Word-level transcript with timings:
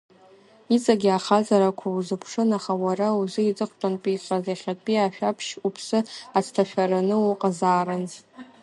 Иҵагьы 0.75 1.09
ахаҵарақәа 1.17 1.87
узыԥшын, 1.89 2.49
аха 2.57 2.73
уара 2.83 3.07
узы 3.19 3.41
иҵыхәтәантәихаз 3.45 4.43
иахьатәи 4.47 4.97
ашәаԥшь 5.05 5.51
уԥсы 5.67 5.99
ацҭашәараны 6.37 7.15
уҟазаарын! 7.17 8.03